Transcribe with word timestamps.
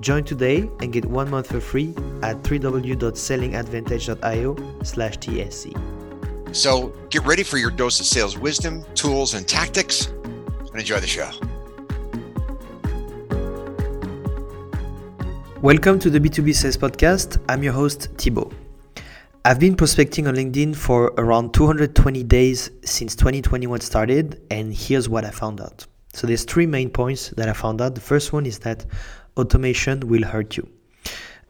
Join 0.00 0.22
today 0.22 0.70
and 0.80 0.92
get 0.92 1.04
one 1.04 1.28
month 1.28 1.48
for 1.48 1.60
free 1.60 1.88
at 2.22 2.40
www.sellingadvantage.io 2.42 4.82
slash 4.84 5.18
TSC. 5.18 6.54
So 6.54 6.92
get 7.10 7.24
ready 7.24 7.42
for 7.42 7.58
your 7.58 7.72
dose 7.72 7.98
of 7.98 8.06
sales 8.06 8.38
wisdom, 8.38 8.84
tools, 8.94 9.34
and 9.34 9.44
tactics, 9.46 10.06
and 10.06 10.76
enjoy 10.76 11.00
the 11.00 11.08
show. 11.08 11.28
Welcome 15.60 15.98
to 15.98 16.10
the 16.10 16.20
B2B 16.20 16.54
Sales 16.54 16.76
Podcast. 16.76 17.42
I'm 17.48 17.64
your 17.64 17.72
host, 17.72 18.10
Thibaut. 18.16 18.52
I've 19.44 19.58
been 19.58 19.74
prospecting 19.74 20.28
on 20.28 20.36
LinkedIn 20.36 20.76
for 20.76 21.12
around 21.18 21.52
220 21.54 22.22
days 22.22 22.70
since 22.84 23.16
2021 23.16 23.80
started, 23.80 24.40
and 24.50 24.72
here's 24.72 25.08
what 25.08 25.24
I 25.24 25.30
found 25.30 25.60
out. 25.60 25.88
So 26.12 26.26
there's 26.26 26.44
three 26.44 26.66
main 26.66 26.90
points 26.90 27.30
that 27.30 27.48
I 27.48 27.52
found 27.52 27.80
out. 27.80 27.94
The 27.94 28.00
first 28.00 28.32
one 28.32 28.46
is 28.46 28.60
that 28.60 28.86
automation 29.36 30.08
will 30.08 30.24
hurt 30.24 30.56
you. 30.56 30.68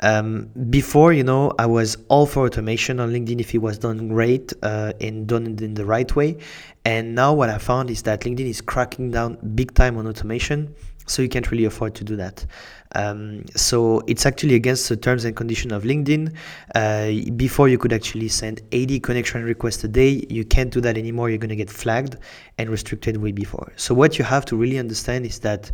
Um, 0.01 0.51
before, 0.71 1.13
you 1.13 1.25
know, 1.25 1.53
I 1.59 1.67
was 1.67 1.97
all 2.09 2.27
for 2.27 2.47
automation 2.47 3.01
on 3.01 3.11
LinkedIn 3.11 3.41
if 3.41 3.55
it 3.55 3.59
was 3.59 3.79
done 3.79 4.09
great 4.09 4.53
uh, 4.63 4.93
and 5.01 5.27
done 5.27 5.47
in 5.47 5.75
the 5.75 5.85
right 5.85 6.15
way. 6.15 6.39
And 6.85 7.15
now 7.15 7.35
what 7.35 7.51
I 7.51 7.59
found 7.59 7.91
is 7.91 8.03
that 8.03 8.21
LinkedIn 8.21 8.49
is 8.49 8.61
cracking 8.61 9.11
down 9.11 9.39
big 9.55 9.75
time 9.75 9.99
on 9.99 10.07
automation, 10.07 10.75
so 11.07 11.23
you 11.23 11.29
can't 11.29 11.51
really 11.51 11.65
afford 11.65 11.95
to 11.97 12.05
do 12.05 12.17
that. 12.17 12.47
Um, 12.95 13.45
so 13.55 14.03
it's 14.07 14.25
actually 14.25 14.55
against 14.55 14.89
the 14.89 14.97
terms 14.97 15.25
and 15.25 15.37
condition 15.37 15.73
of 15.73 15.83
LinkedIn. 15.83 16.35
Uh, 16.75 17.31
before 17.37 17.69
you 17.69 17.77
could 17.77 17.93
actually 17.93 18.29
send 18.29 18.63
80 18.73 19.01
connection 19.01 19.43
requests 19.43 19.85
a 19.85 19.89
day, 19.89 20.25
you 20.31 20.45
can't 20.45 20.71
do 20.71 20.81
that 20.81 20.97
anymore. 20.97 21.29
You're 21.29 21.39
going 21.39 21.51
to 21.51 21.57
get 21.57 21.71
flagged 21.71 22.17
and 22.57 22.71
restricted 22.71 23.17
way 23.19 23.33
before. 23.33 23.73
So 23.77 23.95
what 23.95 24.19
you 24.19 24.25
have 24.25 24.45
to 24.47 24.57
really 24.57 24.79
understand 24.79 25.27
is 25.27 25.41
that 25.41 25.73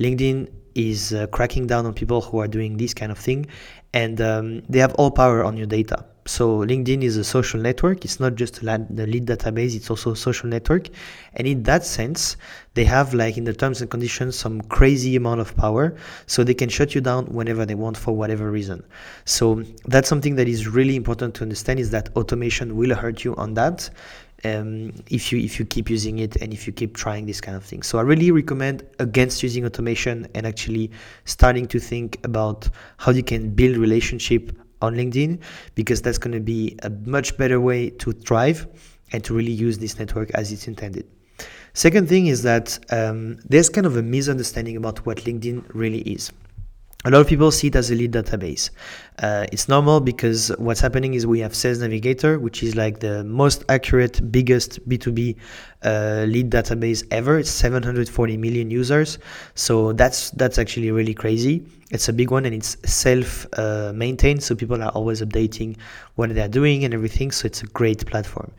LinkedIn 0.00 0.48
is 0.76 1.14
uh, 1.14 1.26
cracking 1.28 1.66
down 1.66 1.86
on 1.86 1.94
people 1.94 2.20
who 2.20 2.38
are 2.38 2.48
doing 2.48 2.76
this 2.76 2.94
kind 2.94 3.10
of 3.10 3.18
thing. 3.18 3.46
And 3.94 4.20
um, 4.20 4.62
they 4.68 4.78
have 4.78 4.94
all 4.94 5.10
power 5.10 5.42
on 5.42 5.56
your 5.56 5.66
data. 5.66 6.04
So 6.26 6.58
linkedin 6.58 7.02
is 7.02 7.16
a 7.16 7.24
social 7.24 7.60
network. 7.60 8.04
It's 8.04 8.18
not 8.18 8.34
just 8.34 8.60
a 8.60 8.64
lead 8.64 9.26
database. 9.26 9.76
It's 9.76 9.90
also 9.90 10.12
a 10.12 10.16
social 10.16 10.48
network. 10.48 10.88
And 11.34 11.46
in 11.46 11.62
that 11.62 11.84
sense 11.84 12.36
they 12.74 12.84
have 12.84 13.14
like 13.14 13.38
in 13.38 13.44
the 13.44 13.54
terms 13.54 13.80
and 13.80 13.90
conditions 13.90 14.36
some 14.36 14.60
crazy 14.62 15.16
amount 15.16 15.40
of 15.40 15.56
power. 15.56 15.96
So 16.26 16.42
they 16.42 16.52
can 16.52 16.68
shut 16.68 16.94
you 16.94 17.00
down 17.00 17.26
whenever 17.26 17.64
they 17.64 17.76
want 17.76 17.96
for 17.96 18.12
whatever 18.12 18.50
reason. 18.50 18.84
So 19.24 19.62
that's 19.86 20.08
something 20.08 20.34
that 20.34 20.48
is 20.48 20.66
really 20.66 20.96
important 20.96 21.34
to 21.36 21.42
understand 21.42 21.78
is 21.78 21.90
that 21.90 22.10
automation 22.16 22.76
will 22.76 22.94
hurt 22.94 23.24
you 23.24 23.34
on 23.36 23.54
that 23.54 23.88
um, 24.44 24.92
if 25.08 25.32
you 25.32 25.38
if 25.38 25.58
you 25.58 25.64
keep 25.64 25.88
using 25.88 26.18
it 26.18 26.36
and 26.36 26.52
if 26.52 26.66
you 26.66 26.72
keep 26.72 26.96
trying 26.96 27.26
this 27.26 27.40
kind 27.40 27.56
of 27.56 27.64
thing. 27.64 27.82
So 27.82 27.98
I 27.98 28.02
really 28.02 28.30
recommend 28.30 28.86
against 28.98 29.42
using 29.42 29.64
automation 29.64 30.26
and 30.34 30.46
actually 30.46 30.90
starting 31.24 31.66
to 31.68 31.78
think 31.78 32.18
about 32.24 32.68
how 32.98 33.12
you 33.12 33.22
can 33.22 33.50
build 33.50 33.76
relationship 33.76 34.52
on 34.82 34.94
LinkedIn 34.94 35.40
because 35.74 36.02
that's 36.02 36.18
going 36.18 36.34
to 36.34 36.40
be 36.40 36.76
a 36.82 36.90
much 36.90 37.36
better 37.38 37.60
way 37.60 37.90
to 37.90 38.12
thrive 38.12 38.66
and 39.12 39.24
to 39.24 39.34
really 39.34 39.52
use 39.52 39.78
this 39.78 39.98
network 39.98 40.30
as 40.32 40.52
it's 40.52 40.68
intended. 40.68 41.06
Second 41.72 42.08
thing 42.08 42.26
is 42.26 42.42
that 42.42 42.78
um, 42.90 43.38
there's 43.48 43.68
kind 43.68 43.86
of 43.86 43.96
a 43.96 44.02
misunderstanding 44.02 44.76
about 44.76 45.04
what 45.06 45.18
LinkedIn 45.18 45.64
really 45.74 46.00
is 46.00 46.32
a 47.06 47.10
lot 47.10 47.20
of 47.20 47.28
people 47.28 47.52
see 47.52 47.68
it 47.68 47.76
as 47.76 47.88
a 47.92 47.94
lead 47.94 48.10
database. 48.10 48.70
Uh, 49.20 49.46
it's 49.52 49.68
normal 49.68 50.00
because 50.00 50.48
what's 50.58 50.80
happening 50.80 51.14
is 51.14 51.24
we 51.24 51.38
have 51.38 51.54
Sales 51.54 51.78
Navigator, 51.78 52.40
which 52.40 52.64
is 52.64 52.74
like 52.74 52.98
the 52.98 53.22
most 53.22 53.64
accurate, 53.68 54.32
biggest 54.32 54.86
B2B 54.88 55.36
uh, 55.84 56.24
lead 56.26 56.50
database 56.50 57.06
ever. 57.12 57.38
It's 57.38 57.48
740 57.50 58.36
million 58.36 58.72
users, 58.72 59.20
so 59.54 59.92
that's 59.92 60.30
that's 60.32 60.58
actually 60.58 60.90
really 60.90 61.14
crazy. 61.14 61.64
It's 61.92 62.08
a 62.08 62.12
big 62.12 62.32
one 62.32 62.44
and 62.44 62.54
it's 62.54 62.76
self 62.84 63.46
uh, 63.56 63.92
maintained, 63.94 64.42
so 64.42 64.56
people 64.56 64.82
are 64.82 64.90
always 64.90 65.22
updating 65.22 65.76
what 66.16 66.34
they're 66.34 66.48
doing 66.48 66.84
and 66.84 66.92
everything. 66.92 67.30
So 67.30 67.46
it's 67.46 67.62
a 67.62 67.66
great 67.66 68.04
platform. 68.06 68.50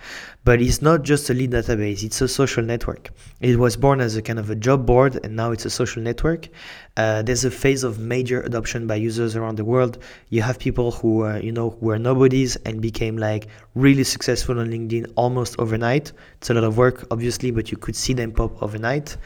But 0.45 0.61
it's 0.61 0.81
not 0.81 1.03
just 1.03 1.29
a 1.29 1.33
lead 1.33 1.51
database; 1.51 2.03
it's 2.03 2.21
a 2.21 2.27
social 2.29 2.63
network. 2.63 3.09
It 3.41 3.59
was 3.59 3.75
born 3.75 3.99
as 3.99 4.15
a 4.15 4.21
kind 4.21 4.39
of 4.39 4.49
a 4.49 4.55
job 4.55 4.85
board, 4.85 5.19
and 5.25 5.35
now 5.35 5.51
it's 5.51 5.65
a 5.65 5.69
social 5.69 6.01
network. 6.01 6.47
Uh, 6.95 7.21
there's 7.21 7.43
a 7.43 7.51
phase 7.51 7.83
of 7.83 7.99
major 7.99 8.41
adoption 8.41 8.87
by 8.87 8.95
users 8.95 9.35
around 9.35 9.57
the 9.57 9.65
world. 9.65 9.97
You 10.29 10.41
have 10.41 10.57
people 10.57 10.91
who 10.91 11.21
are, 11.21 11.37
you 11.39 11.51
know, 11.51 11.77
were 11.81 11.99
nobodies 11.99 12.55
and 12.65 12.81
became 12.81 13.17
like 13.17 13.47
really 13.75 14.05
successful 14.05 14.57
on 14.59 14.69
LinkedIn 14.69 15.11
almost 15.15 15.59
overnight. 15.59 16.13
It's 16.37 16.49
a 16.49 16.53
lot 16.53 16.63
of 16.63 16.77
work, 16.77 17.05
obviously, 17.11 17.51
but 17.51 17.71
you 17.71 17.77
could 17.77 17.95
see 17.95 18.13
them 18.13 18.31
pop 18.31 18.63
overnight. 18.63 19.17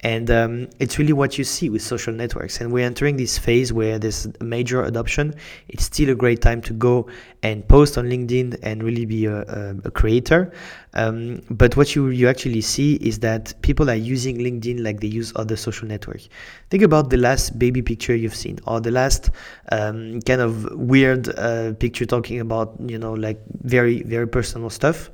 And 0.00 0.30
um, 0.30 0.68
it's 0.78 0.98
really 0.98 1.12
what 1.12 1.36
you 1.36 1.44
see 1.44 1.68
with 1.68 1.82
social 1.82 2.14
networks. 2.14 2.60
And 2.60 2.72
we're 2.72 2.86
entering 2.86 3.16
this 3.16 3.36
phase 3.36 3.47
where 3.72 3.98
there's 3.98 4.28
major 4.40 4.82
adoption. 4.82 5.34
It's 5.68 5.84
still 5.84 6.10
a 6.10 6.14
great 6.14 6.40
time 6.40 6.60
to 6.62 6.72
go 6.72 7.08
and 7.42 7.66
post 7.68 7.96
on 7.96 8.08
LinkedIn 8.08 8.58
and 8.62 8.82
really 8.82 9.06
be 9.06 9.26
a, 9.26 9.42
a, 9.42 9.76
a 9.84 9.90
creator. 9.90 10.52
Um, 10.94 11.42
but 11.50 11.76
what 11.76 11.94
you, 11.94 12.08
you 12.08 12.28
actually 12.28 12.60
see 12.60 12.94
is 12.96 13.20
that 13.20 13.54
people 13.62 13.88
are 13.90 13.94
using 13.94 14.38
LinkedIn 14.38 14.82
like 14.82 15.00
they 15.00 15.08
use 15.08 15.32
other 15.36 15.56
social 15.56 15.88
networks. 15.88 16.28
Think 16.70 16.82
about 16.82 17.10
the 17.10 17.16
last 17.16 17.58
baby 17.58 17.82
picture 17.82 18.14
you've 18.14 18.34
seen 18.34 18.58
or 18.66 18.80
the 18.80 18.90
last 18.90 19.30
um, 19.72 20.20
kind 20.22 20.40
of 20.40 20.64
weird 20.72 21.28
uh, 21.38 21.72
picture 21.74 22.06
talking 22.06 22.40
about, 22.40 22.74
you 22.86 22.98
know, 22.98 23.12
like 23.12 23.40
very, 23.62 24.02
very 24.02 24.28
personal 24.28 24.70
stuff 24.70 25.10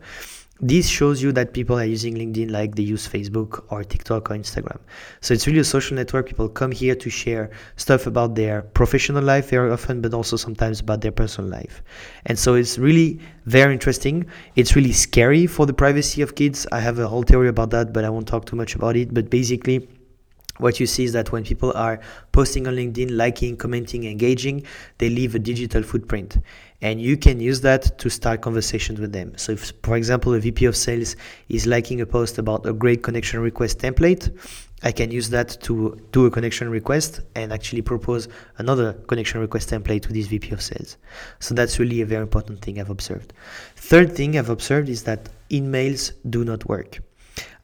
this 0.60 0.88
shows 0.88 1.20
you 1.20 1.32
that 1.32 1.52
people 1.52 1.76
are 1.78 1.84
using 1.84 2.14
LinkedIn 2.14 2.50
like 2.50 2.76
they 2.76 2.82
use 2.82 3.08
Facebook 3.08 3.64
or 3.70 3.82
TikTok 3.82 4.30
or 4.30 4.34
Instagram. 4.34 4.78
So 5.20 5.34
it's 5.34 5.46
really 5.46 5.58
a 5.58 5.64
social 5.64 5.96
network. 5.96 6.26
People 6.26 6.48
come 6.48 6.70
here 6.70 6.94
to 6.94 7.10
share 7.10 7.50
stuff 7.76 8.06
about 8.06 8.36
their 8.36 8.62
professional 8.62 9.22
life 9.22 9.50
very 9.50 9.70
often, 9.70 10.00
but 10.00 10.14
also 10.14 10.36
sometimes 10.36 10.78
about 10.80 11.00
their 11.00 11.12
personal 11.12 11.50
life. 11.50 11.82
And 12.26 12.38
so 12.38 12.54
it's 12.54 12.78
really 12.78 13.18
very 13.46 13.72
interesting. 13.72 14.26
It's 14.54 14.76
really 14.76 14.92
scary 14.92 15.46
for 15.46 15.66
the 15.66 15.74
privacy 15.74 16.22
of 16.22 16.36
kids. 16.36 16.66
I 16.70 16.80
have 16.80 16.98
a 17.00 17.08
whole 17.08 17.24
theory 17.24 17.48
about 17.48 17.70
that, 17.70 17.92
but 17.92 18.04
I 18.04 18.10
won't 18.10 18.28
talk 18.28 18.46
too 18.46 18.56
much 18.56 18.76
about 18.76 18.96
it. 18.96 19.12
But 19.12 19.30
basically, 19.30 19.88
what 20.58 20.78
you 20.78 20.86
see 20.86 21.04
is 21.04 21.12
that 21.12 21.32
when 21.32 21.44
people 21.44 21.72
are 21.74 22.00
posting 22.32 22.66
on 22.66 22.74
LinkedIn, 22.74 23.16
liking, 23.16 23.56
commenting, 23.56 24.04
engaging, 24.04 24.64
they 24.98 25.08
leave 25.08 25.34
a 25.34 25.38
digital 25.38 25.82
footprint 25.82 26.38
and 26.80 27.00
you 27.00 27.16
can 27.16 27.40
use 27.40 27.60
that 27.62 27.98
to 27.98 28.10
start 28.10 28.42
conversations 28.42 29.00
with 29.00 29.12
them. 29.12 29.32
So 29.36 29.52
if, 29.52 29.72
for 29.82 29.96
example, 29.96 30.34
a 30.34 30.40
VP 30.40 30.66
of 30.66 30.76
sales 30.76 31.16
is 31.48 31.66
liking 31.66 32.00
a 32.00 32.06
post 32.06 32.38
about 32.38 32.66
a 32.66 32.72
great 32.72 33.02
connection 33.02 33.40
request 33.40 33.78
template, 33.78 34.38
I 34.82 34.92
can 34.92 35.10
use 35.10 35.30
that 35.30 35.56
to 35.62 35.98
do 36.12 36.26
a 36.26 36.30
connection 36.30 36.68
request 36.68 37.22
and 37.34 37.52
actually 37.54 37.80
propose 37.80 38.28
another 38.58 38.92
connection 38.92 39.40
request 39.40 39.70
template 39.70 40.02
to 40.02 40.12
this 40.12 40.26
VP 40.26 40.50
of 40.50 40.60
sales. 40.60 40.98
So 41.40 41.54
that's 41.54 41.78
really 41.78 42.02
a 42.02 42.06
very 42.06 42.22
important 42.22 42.60
thing 42.60 42.78
I've 42.78 42.90
observed. 42.90 43.32
Third 43.76 44.14
thing 44.14 44.38
I've 44.38 44.50
observed 44.50 44.90
is 44.90 45.04
that 45.04 45.30
InMails 45.48 46.12
do 46.28 46.44
not 46.44 46.68
work. 46.68 47.00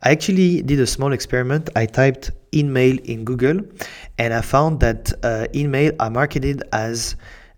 I 0.02 0.10
actually 0.10 0.62
did 0.62 0.80
a 0.80 0.86
small 0.86 1.12
experiment. 1.12 1.68
I 1.76 1.86
typed 1.86 2.30
InMail 2.52 3.04
in 3.04 3.24
Google 3.24 3.60
and 4.18 4.32
I 4.32 4.40
found 4.40 4.80
that 4.80 5.12
uh, 5.22 5.46
InMail 5.52 5.96
are 6.00 6.10
marketed 6.10 6.62
as 6.72 7.16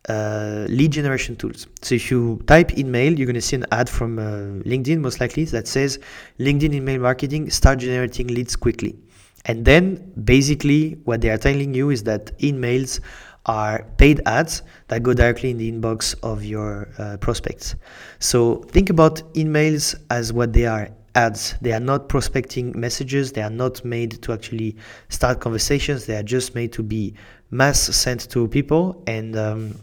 uh, 0.09 0.67
lead 0.69 0.91
generation 0.91 1.37
tools. 1.37 1.69
So 1.83 1.95
if 1.95 2.11
you 2.11 2.43
type 2.49 2.71
InMail, 2.71 3.17
you're 3.17 3.27
going 3.27 3.35
to 3.35 3.41
see 3.41 3.57
an 3.57 3.67
ad 3.71 3.89
from 3.89 4.19
uh, 4.19 4.23
LinkedIn, 4.69 4.99
most 4.99 5.21
likely, 5.21 5.45
that 5.47 5.69
says 5.69 6.01
LinkedIn 6.41 6.73
InMail 6.75 7.01
marketing, 7.01 7.49
start 7.51 7.79
generating 7.79 8.27
leads 8.27 8.57
quickly. 8.57 8.99
And 9.45 9.65
then 9.65 10.13
basically 10.25 10.99
what 11.05 11.21
they 11.21 11.31
are 11.31 11.39
telling 11.39 11.75
you 11.75 11.91
is 11.91 12.03
that 12.05 12.37
InMails 12.39 13.01
are 13.47 13.85
paid 13.99 14.21
ads 14.27 14.63
that 14.89 15.03
go 15.03 15.15
directly 15.15 15.51
in 15.51 15.59
the 15.59 15.71
inbox 15.71 16.15
of 16.23 16.45
your 16.45 16.89
uh, 16.99 17.17
prospects. 17.19 17.75
So 18.19 18.57
think 18.69 18.91
about 18.91 19.23
InMails 19.35 19.95
as 20.11 20.33
what 20.33 20.53
they 20.53 20.67
are 20.67 20.89
ads. 21.15 21.55
They 21.61 21.73
are 21.73 21.81
not 21.81 22.09
prospecting 22.09 22.79
messages. 22.79 23.33
They 23.33 23.43
are 23.43 23.51
not 23.51 23.85
made 23.85 24.23
to 24.23 24.33
actually 24.33 24.77
start 25.09 25.41
conversations. 25.41 26.07
They 26.07 26.17
are 26.17 26.23
just 26.23 26.55
made 26.55 26.73
to 26.75 26.83
be 26.83 27.15
mass 27.51 27.79
sent 27.81 28.31
to 28.31 28.49
people 28.49 29.03
and 29.07 29.37
um, 29.37 29.75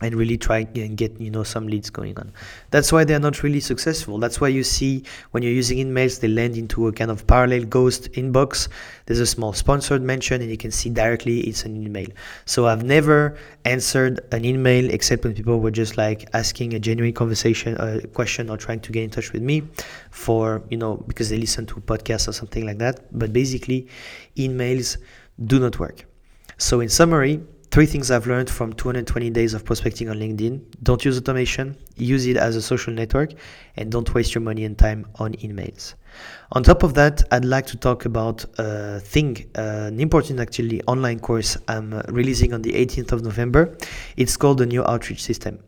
and 0.00 0.14
really 0.14 0.36
try 0.36 0.66
and 0.74 0.96
get 0.96 1.20
you 1.20 1.30
know 1.30 1.42
some 1.42 1.66
leads 1.66 1.90
going 1.90 2.16
on. 2.18 2.32
That's 2.70 2.92
why 2.92 3.04
they're 3.04 3.20
not 3.20 3.42
really 3.42 3.60
successful. 3.60 4.18
That's 4.18 4.40
why 4.40 4.48
you 4.48 4.64
see 4.64 5.04
when 5.30 5.42
you're 5.42 5.52
using 5.52 5.78
InMails 5.78 6.20
they 6.20 6.28
land 6.28 6.56
into 6.56 6.86
a 6.88 6.92
kind 6.92 7.10
of 7.10 7.26
parallel 7.26 7.64
ghost 7.64 8.10
inbox. 8.12 8.68
There's 9.06 9.20
a 9.20 9.26
small 9.26 9.52
sponsored 9.52 10.02
mention 10.02 10.40
and 10.40 10.50
you 10.50 10.56
can 10.56 10.70
see 10.70 10.90
directly 10.90 11.40
it's 11.40 11.64
an 11.64 11.84
InMail. 11.84 12.12
So 12.44 12.66
i've 12.66 12.82
never 12.82 13.36
answered 13.64 14.20
an 14.32 14.42
InMail 14.42 14.90
except 14.90 15.24
when 15.24 15.34
people 15.34 15.60
were 15.60 15.70
just 15.70 15.96
like 15.96 16.28
asking 16.34 16.74
a 16.74 16.78
genuine 16.78 17.12
conversation 17.12 17.76
a 17.78 18.06
question 18.08 18.48
or 18.48 18.56
trying 18.56 18.80
to 18.80 18.92
get 18.92 19.04
in 19.04 19.10
touch 19.10 19.32
with 19.32 19.42
me 19.42 19.62
for 20.10 20.62
you 20.70 20.76
know 20.76 20.96
because 21.08 21.28
they 21.28 21.38
listen 21.38 21.66
to 21.66 21.78
a 21.78 21.82
podcast 21.82 22.28
or 22.28 22.32
something 22.32 22.64
like 22.64 22.78
that. 22.78 23.00
But 23.18 23.32
basically 23.32 23.88
InMails 24.36 24.96
do 25.44 25.58
not 25.58 25.78
work. 25.78 26.04
So 26.58 26.80
in 26.80 26.88
summary 26.88 27.40
Three 27.70 27.86
things 27.86 28.10
I've 28.10 28.26
learned 28.26 28.50
from 28.50 28.72
220 28.72 29.30
days 29.30 29.54
of 29.54 29.64
prospecting 29.64 30.08
on 30.08 30.16
LinkedIn. 30.16 30.60
Don't 30.82 31.04
use 31.04 31.16
automation, 31.16 31.76
use 31.96 32.26
it 32.26 32.36
as 32.36 32.56
a 32.56 32.62
social 32.62 32.92
network, 32.92 33.30
and 33.76 33.92
don't 33.92 34.12
waste 34.12 34.34
your 34.34 34.42
money 34.42 34.64
and 34.64 34.76
time 34.76 35.06
on 35.20 35.34
InMails. 35.34 35.94
On 36.50 36.64
top 36.64 36.82
of 36.82 36.94
that, 36.94 37.22
I'd 37.30 37.44
like 37.44 37.66
to 37.66 37.76
talk 37.76 38.06
about 38.06 38.44
a 38.58 38.98
thing, 38.98 39.48
uh, 39.56 39.86
an 39.86 40.00
important 40.00 40.40
actually 40.40 40.82
online 40.88 41.20
course 41.20 41.56
I'm 41.68 41.92
releasing 42.08 42.52
on 42.52 42.62
the 42.62 42.72
18th 42.72 43.12
of 43.12 43.22
November. 43.22 43.78
It's 44.16 44.36
called 44.36 44.58
the 44.58 44.66
New 44.66 44.82
Outreach 44.82 45.22
System. 45.22 45.60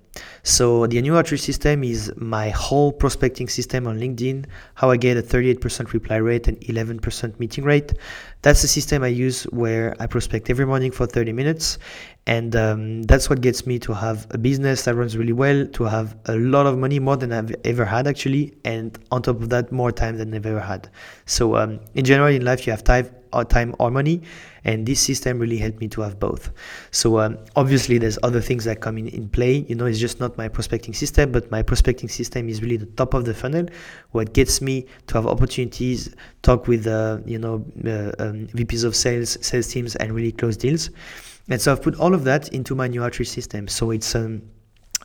So 0.43 0.87
the 0.87 1.00
new 1.00 1.17
outreach 1.17 1.43
system 1.43 1.85
is 1.85 2.12
my 2.17 2.50
whole 2.50 2.93
prospecting 2.93 3.49
system 3.49 3.87
on 3.87 3.99
LinkedIn, 3.99 4.47
how 4.75 4.91
I 4.91 4.97
get 4.97 5.17
a 5.17 5.23
38% 5.23 5.93
reply 5.93 6.17
rate 6.17 6.49
and 6.49 6.61
11% 6.61 7.38
meeting 7.38 7.64
rate. 7.64 7.94
That's 8.43 8.62
the 8.62 8.69
system 8.69 9.03
I 9.03 9.09
use 9.09 9.44
where 9.44 9.94
I 10.00 10.06
prospect 10.06 10.50
every 10.50 10.67
morning 10.67 10.91
for 10.91 11.06
30 11.06 11.32
minutes. 11.32 11.79
And 12.27 12.55
um, 12.55 13.03
that's 13.03 13.29
what 13.29 13.41
gets 13.41 13.67
me 13.67 13.79
to 13.81 13.93
have 13.93 14.27
a 14.31 14.39
business 14.39 14.85
that 14.85 14.95
runs 14.95 15.17
really 15.17 15.33
well, 15.33 15.67
to 15.67 15.85
have 15.85 16.17
a 16.27 16.37
lot 16.37 16.67
of 16.67 16.79
money, 16.79 17.01
more 17.01 17.17
than 17.17 17.33
I've 17.33 17.55
ever 17.65 17.85
had 17.85 18.07
actually. 18.07 18.55
And 18.65 18.97
on 19.11 19.23
top 19.23 19.41
of 19.41 19.49
that, 19.49 19.73
more 19.73 19.91
time 19.91 20.19
than 20.19 20.33
I've 20.33 20.47
ever 20.47 20.61
had. 20.61 20.89
So 21.27 21.57
um, 21.57 21.81
in 21.95 22.05
general, 22.05 22.29
in 22.29 22.45
life, 22.45 22.67
you 22.67 22.73
have 22.73 22.85
time 22.85 23.11
or 23.33 23.45
time 23.45 23.75
or 23.79 23.91
money 23.91 24.23
and 24.65 24.87
this 24.87 25.01
system 25.01 25.39
really 25.39 25.57
helped 25.57 25.81
me 25.81 25.89
to 25.89 26.01
have 26.01 26.21
both 26.21 26.51
so 26.91 27.19
um, 27.19 27.39
obviously 27.57 27.99
there's 27.99 28.19
other 28.23 28.41
things 28.41 28.65
that 28.65 28.81
come 28.81 28.99
in, 28.99 29.09
in 29.09 29.29
play 29.29 29.65
you 29.69 29.75
know 29.75 29.87
it's 29.87 29.99
just 29.99 30.21
not 30.21 30.37
my 30.37 30.49
prospecting 30.49 30.95
system 30.95 31.33
but 31.33 31.51
my 31.51 31.63
prospecting 31.63 32.09
system 32.09 32.49
is 32.49 32.63
really 32.63 32.77
the 32.77 32.87
top 32.87 33.15
of 33.15 33.25
the 33.25 33.35
funnel 33.35 33.67
what 34.11 34.33
gets 34.33 34.61
me 34.61 34.87
to 35.07 35.15
have 35.15 35.27
opportunities 35.27 36.15
talk 36.43 36.67
with 36.69 36.87
uh, 36.87 37.19
you 37.25 37.39
know 37.39 37.65
uh, 37.87 38.13
um, 38.23 38.47
vps 38.49 38.85
of 38.85 38.95
sales 38.95 39.39
sales 39.45 39.69
teams 39.69 39.97
and 39.97 40.13
really 40.13 40.33
close 40.33 40.57
deals 40.57 40.91
and 41.49 41.61
so 41.61 41.73
i've 41.73 41.83
put 41.83 41.94
all 41.97 42.15
of 42.15 42.25
that 42.25 42.49
into 42.49 42.75
my 42.75 42.89
new 42.89 43.03
outreach 43.03 43.31
system. 43.31 43.69
So 43.69 43.91
it's 43.91 44.15
um, 44.15 44.43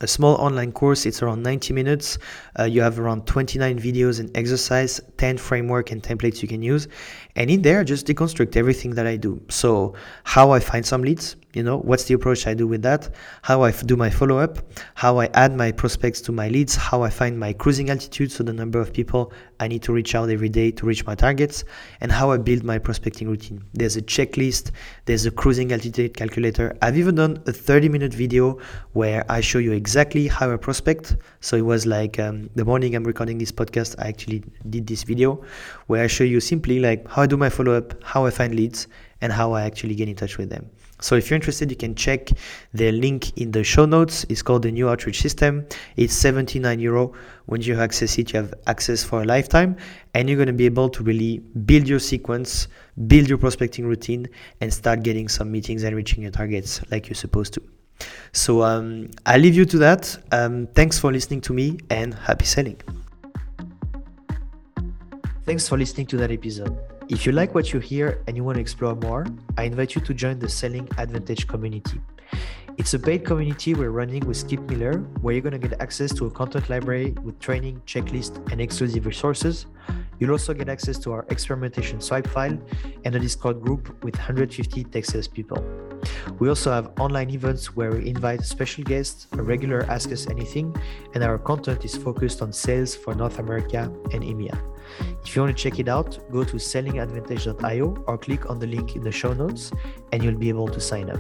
a 0.02 0.08
small 0.08 0.36
online 0.36 0.72
course. 0.72 1.06
It's 1.06 1.22
around 1.22 1.44
90 1.44 1.74
minutes. 1.74 2.18
Uh, 2.60 2.64
you 2.64 2.82
have 2.82 3.00
around 3.00 3.26
29 3.26 3.80
videos 3.80 4.20
and 4.20 4.36
exercise, 4.38 5.02
10 5.18 5.38
framework 5.38 5.92
and 5.92 6.02
templates 6.02 6.42
you 6.42 6.48
can 6.48 6.62
use. 6.62 6.88
And 7.36 7.50
in 7.50 7.62
there, 7.62 7.84
just 7.84 8.08
deconstruct 8.08 8.56
everything 8.56 8.96
that 8.96 9.08
I 9.08 9.16
do. 9.16 9.42
So 9.50 9.94
how 10.24 10.52
I 10.52 10.60
find 10.60 10.86
some 10.86 11.02
leads, 11.02 11.36
you 11.58 11.64
know 11.64 11.78
what's 11.78 12.04
the 12.04 12.14
approach 12.14 12.46
i 12.46 12.54
do 12.54 12.68
with 12.68 12.84
that 12.84 13.10
how 13.42 13.64
I 13.64 13.72
do 13.72 13.96
my 13.96 14.12
follow 14.12 14.38
up 14.38 14.60
how 14.94 15.20
i 15.20 15.26
add 15.34 15.56
my 15.56 15.72
prospects 15.72 16.20
to 16.26 16.32
my 16.32 16.50
leads 16.50 16.76
how 16.76 17.02
i 17.02 17.10
find 17.10 17.40
my 17.40 17.52
cruising 17.54 17.90
altitude 17.90 18.32
so 18.32 18.44
the 18.44 18.54
number 18.54 18.80
of 18.80 18.94
people 18.94 19.34
i 19.60 19.68
need 19.68 19.82
to 19.84 19.92
reach 19.94 20.14
out 20.14 20.30
every 20.30 20.50
day 20.50 20.70
to 20.72 20.86
reach 20.86 21.04
my 21.08 21.16
targets 21.16 21.64
and 22.02 22.12
how 22.12 22.30
i 22.30 22.38
build 22.38 22.64
my 22.64 22.78
prospecting 22.78 23.28
routine 23.28 23.64
there's 23.74 23.98
a 23.98 24.02
checklist 24.02 24.72
there's 25.06 25.26
a 25.26 25.32
cruising 25.32 25.72
altitude 25.72 26.16
calculator 26.16 26.78
i've 26.84 26.98
even 26.98 27.16
done 27.16 27.42
a 27.48 27.52
30 27.52 27.90
minute 27.90 28.14
video 28.14 28.60
where 28.94 29.26
i 29.28 29.42
show 29.42 29.58
you 29.58 29.72
exactly 29.72 29.87
how 30.28 30.52
i 30.52 30.58
prospect 30.58 31.16
so 31.40 31.56
it 31.56 31.62
was 31.62 31.86
like 31.86 32.20
um, 32.20 32.50
the 32.56 32.66
morning 32.66 32.96
i'm 32.96 33.04
recording 33.04 33.38
this 33.38 33.52
podcast 33.52 33.96
i 34.00 34.08
actually 34.08 34.44
did 34.70 34.86
this 34.88 35.04
video 35.04 35.42
where 35.88 36.04
i 36.04 36.08
show 36.08 36.24
you 36.24 36.40
simply 36.40 36.80
like 36.80 37.08
how 37.08 37.22
i 37.22 37.28
do 37.28 37.38
my 37.38 37.50
follow 37.50 37.74
up 37.74 37.94
how 38.04 38.26
i 38.26 38.30
find 38.30 38.56
leads 38.56 38.88
and 39.22 39.32
how 39.32 39.54
i 39.54 39.64
actually 39.64 39.96
get 39.96 40.10
in 40.10 40.16
touch 40.16 40.38
with 40.38 40.50
them 40.50 40.70
so 41.00 41.16
if 41.16 41.30
you're 41.30 41.36
interested, 41.36 41.70
you 41.70 41.78
can 41.78 41.94
check 41.94 42.30
the 42.74 42.92
link 42.92 43.38
in 43.38 43.52
the 43.52 43.64
show 43.64 43.86
notes. 43.86 44.26
It's 44.30 44.42
called 44.42 44.64
the 44.64 44.72
New 44.72 44.90
Outreach 44.90 45.22
System. 45.22 45.68
It's 45.96 46.14
79 46.14 46.80
euro. 46.80 47.14
When 47.46 47.62
you 47.62 47.80
access 47.80 48.18
it, 48.18 48.34
you 48.34 48.40
have 48.40 48.52
access 48.66 49.04
for 49.04 49.22
a 49.22 49.26
lifetime, 49.26 49.78
and 50.16 50.28
you're 50.28 50.38
going 50.38 50.48
to 50.48 50.54
be 50.54 50.66
able 50.66 50.90
to 50.90 51.04
really 51.04 51.38
build 51.38 51.88
your 51.88 52.00
sequence, 52.00 52.68
build 53.06 53.30
your 53.30 53.38
prospecting 53.38 53.86
routine, 53.86 54.28
and 54.60 54.74
start 54.74 55.04
getting 55.04 55.28
some 55.28 55.52
meetings 55.52 55.84
and 55.84 55.96
reaching 55.96 56.24
your 56.24 56.32
targets 56.32 56.82
like 56.90 57.08
you're 57.08 57.16
supposed 57.16 57.54
to. 57.54 57.77
So 58.32 58.62
um, 58.62 59.10
I 59.26 59.38
leave 59.38 59.56
you 59.56 59.66
to 59.66 59.78
that. 59.80 60.18
Um, 60.32 60.68
thanks 60.76 61.00
for 61.00 61.12
listening 61.12 61.42
to 61.42 61.54
me, 61.54 61.78
and 61.90 62.14
happy 62.14 62.46
selling. 62.46 62.80
Thanks 65.46 65.68
for 65.68 65.78
listening 65.78 66.08
to 66.08 66.18
that 66.18 66.32
episode. 66.32 66.78
If 67.10 67.26
you 67.26 67.32
like 67.32 67.56
what 67.56 67.72
you 67.72 67.80
hear 67.80 68.22
and 68.28 68.36
you 68.36 68.44
want 68.44 68.58
to 68.58 68.62
explore 68.62 68.96
more, 68.96 69.26
I 69.58 69.64
invite 69.64 69.96
you 69.96 70.02
to 70.02 70.14
join 70.14 70.40
the 70.40 70.50
Selling 70.50 70.90
Advantage 70.98 71.48
community. 71.48 72.02
It's 72.78 72.94
a 72.94 73.00
paid 73.00 73.26
community 73.26 73.74
we're 73.74 73.90
running 73.90 74.28
with 74.28 74.38
Skip 74.38 74.60
Miller, 74.70 75.00
where 75.22 75.34
you're 75.34 75.42
going 75.42 75.60
to 75.60 75.68
get 75.68 75.82
access 75.82 76.14
to 76.16 76.26
a 76.26 76.32
content 76.32 76.70
library 76.70 77.16
with 77.24 77.40
training, 77.40 77.82
checklist, 77.88 78.52
and 78.52 78.60
exclusive 78.60 79.06
resources. 79.06 79.68
You'll 80.20 80.32
also 80.32 80.54
get 80.54 80.68
access 80.68 80.98
to 81.00 81.14
our 81.14 81.26
experimentation 81.30 82.02
swipe 82.02 82.28
file 82.28 82.60
and 83.06 83.16
a 83.16 83.20
Discord 83.20 83.62
group 83.62 84.04
with 84.04 84.16
150 84.16 84.84
tech 84.84 85.06
sales 85.06 85.28
people. 85.28 85.87
We 86.40 86.50
also 86.50 86.72
have 86.72 86.92
online 87.00 87.30
events 87.30 87.76
where 87.76 87.92
we 87.92 88.08
invite 88.08 88.42
special 88.44 88.84
guests, 88.84 89.28
a 89.34 89.42
regular 89.42 89.84
Ask 89.90 90.12
Us 90.12 90.28
Anything, 90.28 90.76
and 91.14 91.24
our 91.24 91.38
content 91.38 91.86
is 91.86 91.96
focused 91.96 92.42
on 92.42 92.54
sales 92.54 92.96
for 92.96 93.16
North 93.16 93.40
America 93.40 93.92
and 94.14 94.24
EMEA. 94.24 94.58
If 95.26 95.36
you 95.36 95.42
want 95.42 95.58
to 95.58 95.62
check 95.62 95.80
it 95.80 95.88
out, 95.88 96.20
go 96.32 96.44
to 96.44 96.56
sellingadvantage.io 96.56 98.04
or 98.08 98.18
click 98.18 98.50
on 98.50 98.60
the 98.60 98.68
link 98.68 98.96
in 98.96 99.04
the 99.04 99.12
show 99.12 99.34
notes 99.34 99.72
and 100.12 100.24
you'll 100.24 100.38
be 100.38 100.50
able 100.50 100.68
to 100.70 100.80
sign 100.80 101.10
up. 101.10 101.20